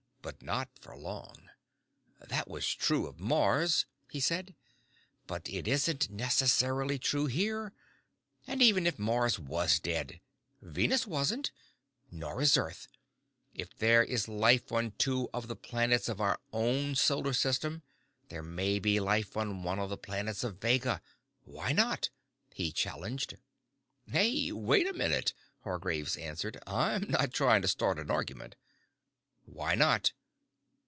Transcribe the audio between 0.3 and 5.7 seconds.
not for long. "That was true of Mars," he said. "But it